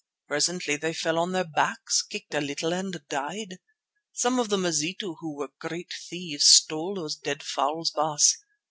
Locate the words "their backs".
1.31-2.01